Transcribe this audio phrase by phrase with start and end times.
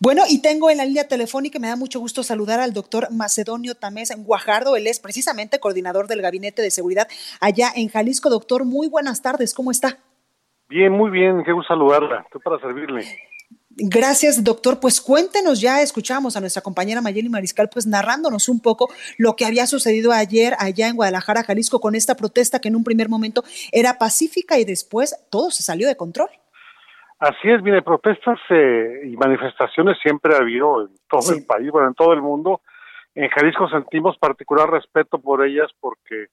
[0.00, 3.74] Bueno, y tengo en la línea telefónica, me da mucho gusto saludar al doctor Macedonio
[3.74, 4.76] Tamés Guajardo.
[4.76, 7.08] Él es precisamente coordinador del Gabinete de Seguridad
[7.40, 8.28] allá en Jalisco.
[8.28, 9.98] Doctor, muy buenas tardes, ¿cómo está?
[10.68, 12.22] Bien, muy bien, qué gusto saludarla.
[12.22, 13.02] Estoy para servirle.
[13.76, 14.78] Gracias, doctor.
[14.78, 18.88] Pues cuéntenos, ya escuchamos a nuestra compañera Mayeli Mariscal, pues narrándonos un poco
[19.18, 22.84] lo que había sucedido ayer allá en Guadalajara, Jalisco, con esta protesta que en un
[22.84, 26.28] primer momento era pacífica y después todo se salió de control.
[27.18, 31.88] Así es, mire, protestas eh, y manifestaciones siempre ha habido en todo el país, bueno,
[31.88, 32.60] en todo el mundo.
[33.14, 36.26] En Jalisco sentimos particular respeto por ellas porque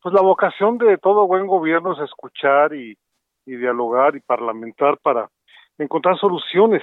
[0.00, 2.96] pues la vocación de todo buen gobierno es escuchar y
[3.44, 5.28] dialogar y parlamentar para
[5.78, 6.82] encontrar soluciones.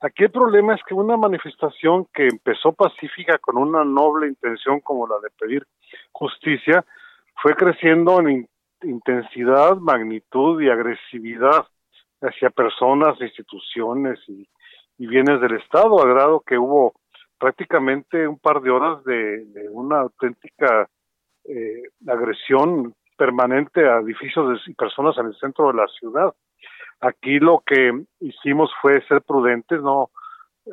[0.00, 5.06] Aquí el problema es que una manifestación que empezó pacífica con una noble intención como
[5.06, 5.66] la de pedir
[6.12, 6.84] justicia,
[7.42, 8.48] fue creciendo en
[8.82, 11.66] intensidad, magnitud y agresividad
[12.20, 14.48] hacia personas, instituciones y,
[14.98, 16.94] bienes del Estado, a grado que hubo
[17.38, 20.88] prácticamente un par de horas de, una auténtica
[21.44, 26.34] eh, agresión permanente a edificios y personas en el centro de la ciudad.
[27.00, 30.10] Aquí lo que hicimos fue ser prudentes, no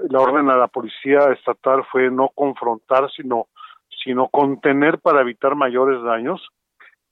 [0.10, 3.48] la orden a la policía estatal fue no confrontar, sino
[4.04, 6.46] sino contener para evitar mayores daños.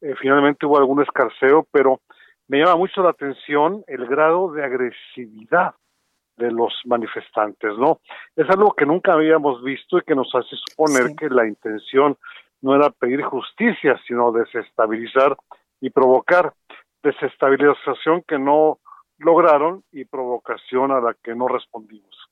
[0.01, 2.01] Eh, finalmente hubo algún escarceo, pero
[2.51, 5.73] me llama mucho la atención el grado de agresividad
[6.35, 8.01] de los manifestantes, ¿no?
[8.35, 12.17] Es algo que nunca habíamos visto y que nos hace suponer que la intención
[12.59, 15.37] no era pedir justicia, sino desestabilizar
[15.79, 16.51] y provocar
[17.01, 18.79] desestabilización que no
[19.17, 22.30] lograron y provocación a la que no respondimos.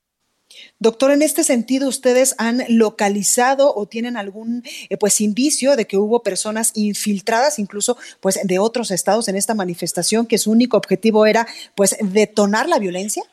[0.80, 5.98] Doctor, en este sentido, ¿ustedes han localizado o tienen algún eh, pues indicio de que
[5.98, 11.26] hubo personas infiltradas, incluso pues de otros estados en esta manifestación, que su único objetivo
[11.26, 11.46] era
[11.76, 13.24] pues detonar la violencia?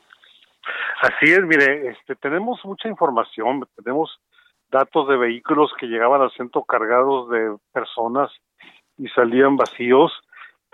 [1.02, 4.10] Así es, mire, este, tenemos mucha información, tenemos
[4.70, 8.30] datos de vehículos que llegaban al centro cargados de personas
[8.98, 10.12] y salían vacíos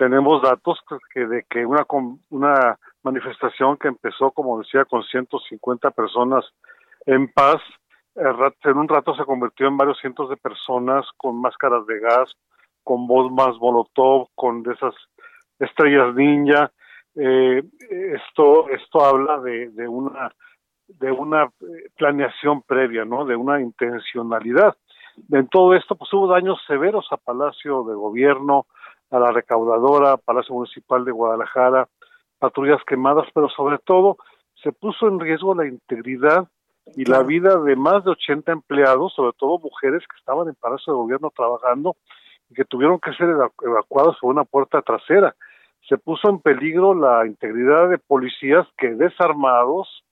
[0.02, 0.80] tenemos datos
[1.12, 1.86] que de que una
[2.30, 6.44] una manifestación que empezó como decía con 150 personas
[7.06, 7.60] en paz.
[8.14, 12.30] En un rato se convirtió en varios cientos de personas con máscaras de gas
[12.84, 14.94] con más molotov con de esas
[15.58, 16.72] estrellas ninja.
[17.14, 20.32] Eh, esto esto habla de, de una
[20.88, 21.50] de una
[21.96, 24.76] planeación previa no de una intencionalidad.
[25.30, 28.66] En todo esto pues hubo daños severos a Palacio de Gobierno
[29.10, 31.86] a la recaudadora, Palacio Municipal de Guadalajara,
[32.42, 34.16] patrullas quemadas, pero sobre todo
[34.64, 36.48] se puso en riesgo la integridad
[36.96, 40.92] y la vida de más de 80 empleados, sobre todo mujeres que estaban en Palacio
[40.92, 41.94] de Gobierno trabajando
[42.50, 43.28] y que tuvieron que ser
[43.62, 45.36] evacuados por una puerta trasera.
[45.88, 50.02] Se puso en peligro la integridad de policías que desarmados,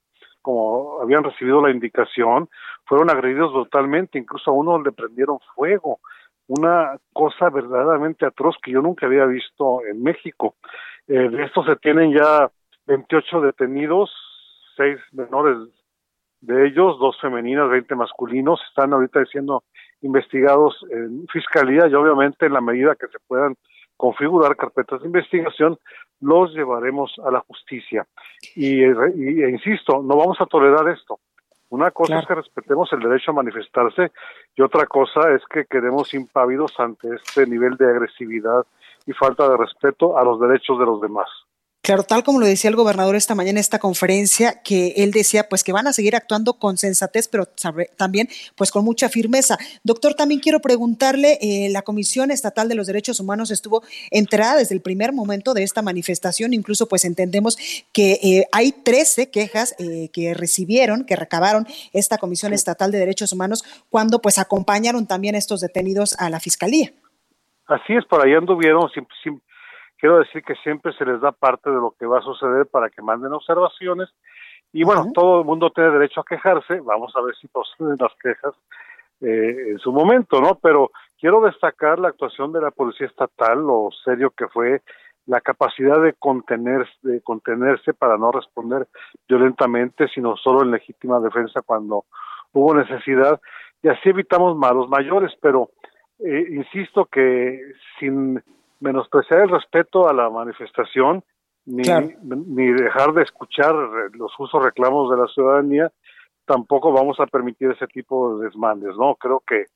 [0.40, 2.48] como habían recibido la indicación,
[2.84, 5.98] fueron agredidos brutalmente, incluso a uno le prendieron fuego
[6.46, 10.54] una cosa verdaderamente atroz que yo nunca había visto en México.
[11.10, 12.48] Eh, de estos se tienen ya
[12.86, 14.12] 28 detenidos,
[14.76, 15.56] seis menores
[16.40, 19.64] de ellos, dos femeninas, 20 masculinos, están ahorita siendo
[20.02, 23.56] investigados en fiscalía y obviamente en la medida que se puedan
[23.96, 25.78] configurar carpetas de investigación,
[26.20, 28.06] los llevaremos a la justicia.
[28.54, 31.18] Y, y e insisto, no vamos a tolerar esto.
[31.70, 34.12] Una cosa es que respetemos el derecho a manifestarse
[34.54, 38.64] y otra cosa es que quedemos impávidos ante este nivel de agresividad
[39.06, 41.28] y falta de respeto a los derechos de los demás.
[41.82, 45.48] Claro, tal como lo decía el gobernador esta mañana en esta conferencia, que él decía
[45.48, 47.46] pues que van a seguir actuando con sensatez, pero
[47.96, 49.56] también pues con mucha firmeza.
[49.82, 54.74] Doctor, también quiero preguntarle, eh, la Comisión Estatal de los Derechos Humanos estuvo enterada desde
[54.74, 57.56] el primer momento de esta manifestación, incluso pues entendemos
[57.92, 63.32] que eh, hay 13 quejas eh, que recibieron, que recabaron esta Comisión Estatal de Derechos
[63.32, 66.92] Humanos cuando pues acompañaron también a estos detenidos a la Fiscalía.
[67.70, 69.40] Así es, por ahí anduvieron, sin, sin
[69.96, 72.90] quiero decir que siempre se les da parte de lo que va a suceder para
[72.90, 74.08] que manden observaciones.
[74.72, 78.12] Y bueno, todo el mundo tiene derecho a quejarse, vamos a ver si proceden las
[78.20, 78.54] quejas
[79.20, 80.58] eh, en su momento, ¿no?
[80.60, 84.82] Pero quiero destacar la actuación de la Policía Estatal, lo serio que fue,
[85.26, 88.88] la capacidad de contenerse, de contenerse para no responder
[89.28, 92.04] violentamente, sino solo en legítima defensa cuando
[92.52, 93.40] hubo necesidad,
[93.80, 95.70] y así evitamos malos mayores, pero
[96.24, 97.60] eh, insisto que
[97.98, 98.42] sin
[98.80, 101.22] menospreciar el respeto a la manifestación,
[101.66, 101.82] ni,
[102.22, 103.74] ni dejar de escuchar
[104.12, 105.92] los justos reclamos de la ciudadanía,
[106.46, 109.14] tampoco vamos a permitir ese tipo de desmandes, ¿no?
[109.16, 109.66] Creo que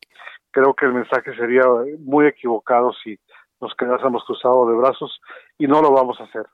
[0.50, 1.64] creo que el mensaje sería
[1.98, 3.18] muy equivocado si
[3.60, 5.20] nos quedásemos cruzados de brazos
[5.58, 6.46] y no lo vamos a hacer.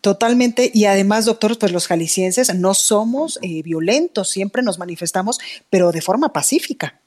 [0.00, 5.40] Totalmente, y además, doctor, pues los jaliscienses no somos eh, violentos, siempre nos manifestamos,
[5.70, 7.00] pero de forma pacífica.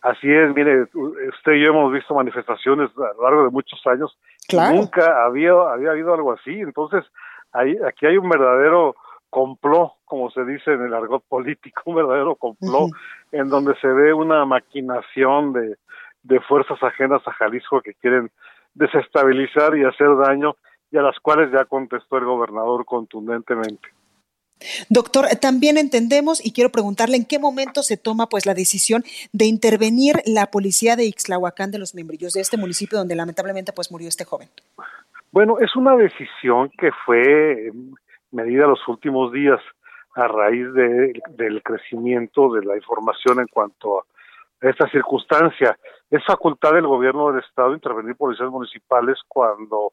[0.00, 4.16] Así es, mire, usted y yo hemos visto manifestaciones a lo largo de muchos años.
[4.46, 4.76] Claro.
[4.76, 7.04] Nunca había, había habido algo así, entonces
[7.52, 8.94] ahí, aquí hay un verdadero
[9.30, 12.90] complot, como se dice en el argot político, un verdadero complot,
[13.32, 15.76] en donde se ve una maquinación de,
[16.22, 18.30] de fuerzas ajenas a Jalisco que quieren
[18.74, 20.56] desestabilizar y hacer daño
[20.90, 23.88] y a las cuales ya contestó el gobernador contundentemente.
[24.88, 29.46] Doctor, también entendemos y quiero preguntarle en qué momento se toma pues la decisión de
[29.46, 34.08] intervenir la policía de Ixtlahuacán de los membrillos de este municipio donde lamentablemente pues murió
[34.08, 34.48] este joven.
[35.30, 37.70] Bueno, es una decisión que fue
[38.32, 39.60] medida los últimos días
[40.14, 44.04] a raíz de, del crecimiento de la información en cuanto a
[44.60, 45.78] esta circunstancia.
[46.10, 49.92] Es facultad del gobierno del estado intervenir policías municipales cuando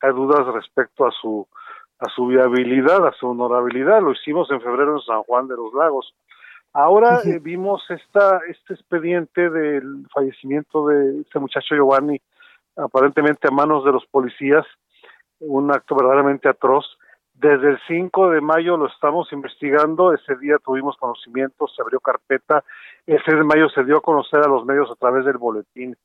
[0.00, 1.46] hay dudas respecto a su
[1.98, 4.02] a su viabilidad, a su honorabilidad.
[4.02, 6.14] Lo hicimos en febrero en San Juan de los Lagos.
[6.72, 12.20] Ahora eh, vimos esta este expediente del fallecimiento de este muchacho Giovanni,
[12.76, 14.66] aparentemente a manos de los policías,
[15.40, 16.84] un acto verdaderamente atroz.
[17.32, 22.62] Desde el 5 de mayo lo estamos investigando, ese día tuvimos conocimiento, se abrió carpeta,
[23.06, 25.96] el 6 de mayo se dio a conocer a los medios a través del boletín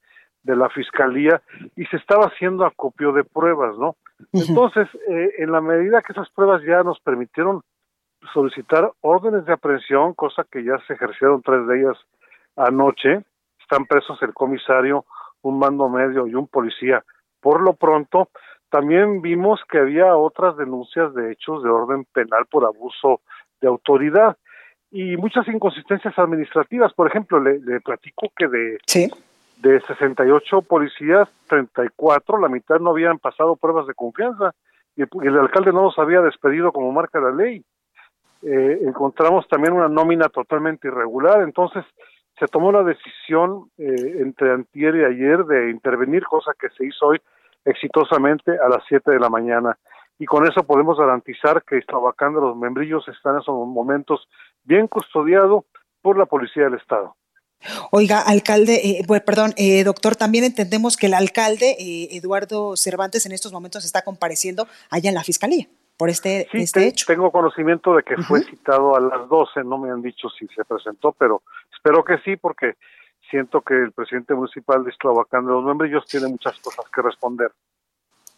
[0.44, 1.42] de la fiscalía
[1.76, 3.96] y se estaba haciendo acopio de pruebas, ¿no?
[4.34, 7.62] Entonces, eh, en la medida que esas pruebas ya nos permitieron
[8.34, 11.98] solicitar órdenes de aprehensión, cosa que ya se ejercieron tres de ellas
[12.56, 13.24] anoche,
[13.60, 15.06] están presos el comisario,
[15.42, 17.04] un mando medio y un policía.
[17.40, 18.30] Por lo pronto,
[18.70, 23.22] también vimos que había otras denuncias de hechos de orden penal por abuso
[23.60, 24.38] de autoridad
[24.92, 26.94] y muchas inconsistencias administrativas.
[26.94, 28.78] Por ejemplo, le, platico que de,
[29.62, 34.54] de 68 policías, 34, la mitad no habían pasado pruebas de confianza
[34.96, 37.64] y el, alcalde no los había despedido como marca la ley.
[38.42, 41.86] Eh, encontramos también una nómina totalmente irregular, entonces
[42.40, 47.08] se tomó la decisión eh, entre antier y ayer de intervenir, cosa que se hizo
[47.08, 47.22] hoy
[47.64, 49.78] exitosamente a las 7 de la mañana.
[50.18, 54.28] Y con eso podemos garantizar que Estabacán de los Membrillos está en esos momentos
[54.64, 55.66] bien custodiado
[56.02, 57.16] por la Policía del Estado.
[57.92, 63.32] Oiga, alcalde, eh, perdón, eh, doctor, también entendemos que el alcalde eh, Eduardo Cervantes en
[63.32, 65.68] estos momentos está compareciendo allá en la fiscalía
[65.98, 67.06] por este, este hecho.
[67.06, 70.66] Tengo conocimiento de que fue citado a las 12, no me han dicho si se
[70.66, 72.76] presentó, pero espero que sí, porque
[73.30, 77.52] siento que el presidente municipal de Esclavacán de los Membrillos tiene muchas cosas que responder.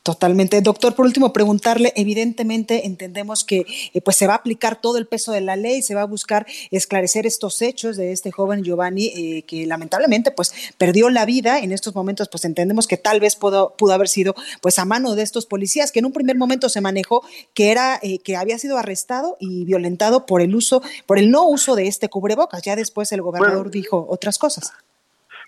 [0.03, 0.61] Totalmente.
[0.61, 5.07] Doctor, por último, preguntarle, evidentemente entendemos que eh, pues se va a aplicar todo el
[5.07, 9.13] peso de la ley, se va a buscar esclarecer estos hechos de este joven Giovanni
[9.15, 11.59] eh, que lamentablemente pues perdió la vida.
[11.59, 15.15] En estos momentos pues entendemos que tal vez pudo, pudo haber sido pues a mano
[15.15, 17.23] de estos policías, que en un primer momento se manejó
[17.53, 21.43] que era eh, que había sido arrestado y violentado por el uso, por el no
[21.43, 22.61] uso de este cubrebocas.
[22.61, 24.73] Ya después el gobernador dijo otras cosas.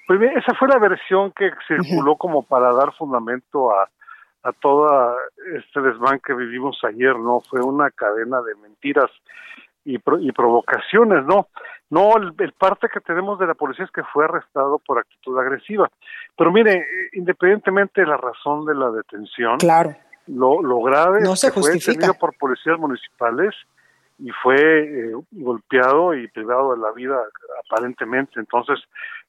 [0.08, 3.90] Pues bien, esa fue la versión que circuló como para dar fundamento a
[4.46, 5.18] a todo
[5.58, 7.42] este desván que vivimos ayer, ¿no?
[7.50, 9.10] Fue una cadena de mentiras
[9.84, 11.48] y, y provocaciones, ¿no?
[11.90, 15.90] No, el, parte que tenemos de la policía es que fue arrestado por actitud agresiva.
[16.38, 19.96] Pero mire, independientemente de la razón de la detención, claro.
[20.28, 23.56] lo, lo grave no es que fue detenido por policías municipales
[24.18, 27.18] y fue eh, golpeado y privado de la vida
[27.66, 28.40] aparentemente.
[28.40, 28.80] Entonces,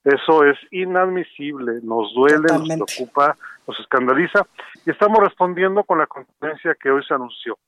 [0.05, 4.47] eso es inadmisible, nos duele, nos preocupa, nos escandaliza
[4.85, 7.59] y estamos respondiendo con la contundencia que hoy se anunció.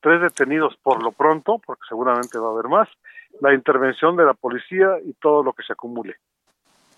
[0.00, 2.88] Tres detenidos por lo pronto, porque seguramente va a haber más,
[3.40, 6.16] la intervención de la policía y todo lo que se acumule.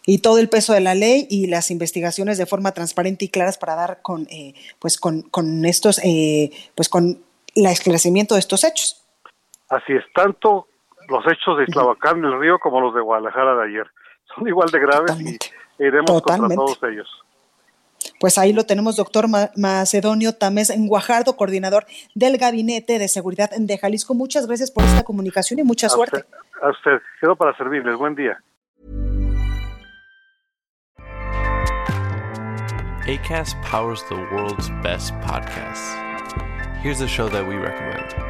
[0.07, 3.59] Y todo el peso de la ley y las investigaciones de forma transparente y claras
[3.59, 7.23] para dar con, eh, pues con, con estos, eh, pues con
[7.55, 9.01] el esclarecimiento de estos hechos.
[9.71, 10.67] Así es, tanto
[11.09, 13.87] los hechos de Islavacán del Río como los de Guadalajara de ayer.
[14.35, 15.39] Son igual de graves y
[15.79, 17.09] iremos contra todos ellos.
[18.19, 24.15] Pues ahí lo tenemos, doctor Macedonio Tamés Guajardo, coordinador del Gabinete de Seguridad de Jalisco.
[24.15, 26.25] Muchas gracias por esta comunicación y mucha suerte.
[26.63, 27.97] a usted, quedo para servirles.
[27.97, 28.39] Buen día.
[33.07, 35.95] ACAST powers the world's best podcasts.
[36.83, 38.30] Here's a show that we recommend.